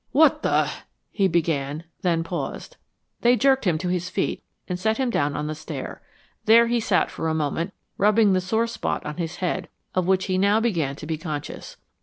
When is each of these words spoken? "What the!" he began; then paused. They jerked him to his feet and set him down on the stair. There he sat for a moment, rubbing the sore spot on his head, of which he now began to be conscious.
"What 0.13 0.41
the!" 0.41 0.67
he 1.11 1.27
began; 1.27 1.83
then 2.01 2.23
paused. 2.23 2.77
They 3.21 3.35
jerked 3.35 3.65
him 3.65 3.77
to 3.77 3.87
his 3.87 4.09
feet 4.09 4.41
and 4.67 4.79
set 4.79 4.97
him 4.97 5.11
down 5.11 5.35
on 5.35 5.45
the 5.45 5.53
stair. 5.53 6.01
There 6.45 6.65
he 6.65 6.79
sat 6.79 7.11
for 7.11 7.27
a 7.29 7.35
moment, 7.35 7.71
rubbing 7.99 8.33
the 8.33 8.41
sore 8.41 8.65
spot 8.65 9.05
on 9.05 9.17
his 9.17 9.35
head, 9.35 9.69
of 9.93 10.07
which 10.07 10.25
he 10.25 10.39
now 10.39 10.59
began 10.59 10.95
to 10.95 11.05
be 11.05 11.19
conscious. 11.19 11.77